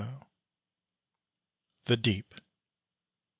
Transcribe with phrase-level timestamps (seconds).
[1.85, 2.25] THE DEEP.